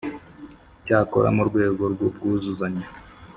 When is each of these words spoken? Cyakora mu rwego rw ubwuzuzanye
Cyakora 0.85 1.29
mu 1.37 1.43
rwego 1.49 1.83
rw 1.93 1.99
ubwuzuzanye 2.07 2.85